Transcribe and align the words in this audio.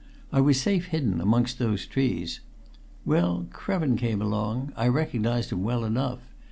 I 0.31 0.41
was 0.41 0.59
safe 0.59 0.85
hidden 0.87 1.21
amongst 1.21 1.59
those 1.59 1.85
trees. 1.85 2.39
Well, 3.05 3.45
Krevin 3.51 3.97
came 3.97 4.19
along 4.19 4.73
I 4.75 4.87
recognized 4.87 5.51
him 5.51 5.61
well 5.61 5.85
enough. 5.85 6.21